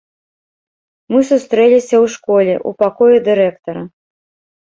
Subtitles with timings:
[1.15, 3.85] Мы сустрэліся ў школе, у пакоі дырэктара.